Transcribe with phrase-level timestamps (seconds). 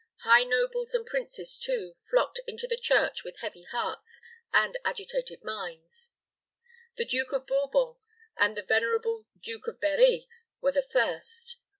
[0.23, 4.19] High nobles and princes, too, flocked into the church with heavy hearts
[4.51, 6.09] and agitated minds.
[6.97, 7.97] The Duke of Bourbon
[8.35, 10.27] and the venerable Duke of Berri
[10.59, 11.57] were the first.